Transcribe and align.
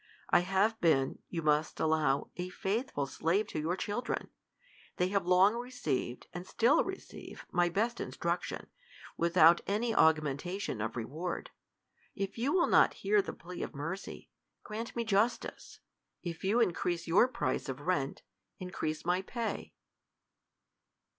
I 0.31 0.39
have 0.39 0.81
been, 0.81 1.19
you 1.29 1.43
must 1.43 1.79
allow, 1.79 2.31
a 2.35 2.49
faithful 2.49 3.05
slave 3.05 3.45
to 3.49 3.59
your 3.59 3.75
children. 3.75 4.29
They 4.97 5.09
have 5.09 5.27
long 5.27 5.53
received, 5.55 6.25
and 6.33 6.47
still 6.47 6.83
receive 6.83 7.45
my 7.51 7.69
best 7.69 7.99
instruction, 8.01 8.65
without 9.15 9.61
an 9.67 9.83
augmentation, 9.93 10.81
of 10.81 10.95
reward. 10.97 11.51
If 12.15 12.35
you 12.39 12.51
v»'ill 12.53 12.65
not 12.67 12.95
hear 13.05 13.21
the 13.21 13.31
plea 13.31 13.61
of 13.61 13.75
mercy, 13.75 14.31
grant 14.63 14.95
me 14.95 15.03
justice. 15.03 15.81
If 16.23 16.43
you 16.43 16.59
increase 16.59 17.05
your 17.05 17.27
price 17.27 17.69
of 17.69 17.81
rent, 17.81 18.23
increase 18.57 19.05
my 19.05 19.21
pay. 19.21 19.71